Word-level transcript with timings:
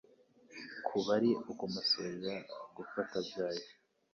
kuba 0.87 1.09
ari 1.17 1.29
ukumusurira 1.51 2.33
gupfa 2.75 2.97
atabyaye, 3.05 3.63